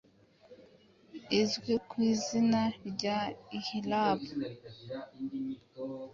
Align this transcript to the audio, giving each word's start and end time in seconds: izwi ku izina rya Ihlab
izwi 1.41 1.73
ku 1.87 1.95
izina 2.11 2.61
rya 2.89 3.19
Ihlab 3.57 4.21